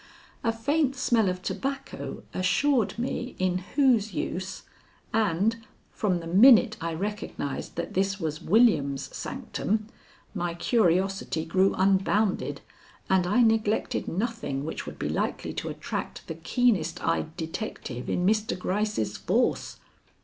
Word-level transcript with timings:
A 0.43 0.51
faint 0.51 0.95
smell 0.95 1.29
of 1.29 1.43
tobacco 1.43 2.23
assured 2.33 2.97
me 2.97 3.35
in 3.37 3.59
whose 3.75 4.15
use, 4.15 4.63
and 5.13 5.57
from 5.91 6.21
the 6.21 6.25
minute 6.25 6.75
I 6.81 6.95
recognized 6.95 7.75
that 7.75 7.93
this 7.93 8.19
was 8.19 8.41
William's 8.41 9.15
sanctum, 9.15 9.85
my 10.33 10.55
curiosity 10.55 11.45
grew 11.45 11.75
unbounded 11.75 12.61
and 13.11 13.27
I 13.27 13.43
neglected 13.43 14.07
nothing 14.07 14.65
which 14.65 14.87
would 14.87 14.97
be 14.97 15.07
likely 15.07 15.53
to 15.53 15.69
attract 15.69 16.25
the 16.25 16.33
keenest 16.33 17.03
eyed 17.07 17.37
detective 17.37 18.09
in 18.09 18.25
Mr. 18.25 18.57
Gryce's 18.57 19.17
force. 19.17 19.77